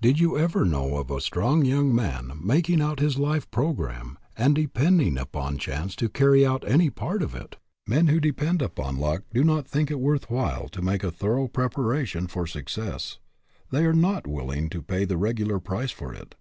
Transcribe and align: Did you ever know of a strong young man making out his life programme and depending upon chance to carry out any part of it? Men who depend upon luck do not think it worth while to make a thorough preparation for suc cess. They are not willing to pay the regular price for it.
Did 0.00 0.18
you 0.18 0.36
ever 0.36 0.64
know 0.64 0.96
of 0.96 1.12
a 1.12 1.20
strong 1.20 1.64
young 1.64 1.94
man 1.94 2.32
making 2.42 2.80
out 2.80 2.98
his 2.98 3.18
life 3.18 3.48
programme 3.52 4.18
and 4.36 4.52
depending 4.52 5.16
upon 5.16 5.58
chance 5.58 5.94
to 5.94 6.08
carry 6.08 6.44
out 6.44 6.66
any 6.66 6.90
part 6.90 7.22
of 7.22 7.36
it? 7.36 7.56
Men 7.86 8.08
who 8.08 8.18
depend 8.18 8.62
upon 8.62 8.96
luck 8.98 9.22
do 9.32 9.44
not 9.44 9.68
think 9.68 9.88
it 9.92 10.00
worth 10.00 10.28
while 10.28 10.68
to 10.70 10.82
make 10.82 11.04
a 11.04 11.12
thorough 11.12 11.46
preparation 11.46 12.26
for 12.26 12.48
suc 12.48 12.68
cess. 12.68 13.20
They 13.70 13.86
are 13.86 13.92
not 13.94 14.26
willing 14.26 14.70
to 14.70 14.82
pay 14.82 15.04
the 15.04 15.16
regular 15.16 15.60
price 15.60 15.92
for 15.92 16.12
it. 16.12 16.34